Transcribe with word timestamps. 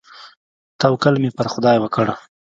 توکل 0.81 1.15
مې 1.21 1.29
پر 1.37 1.47
خداى 1.53 1.77
وکړ. 1.79 2.07